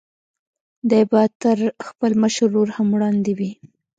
[0.89, 3.51] دی به تر خپل مشر ورور هم وړاندې وي.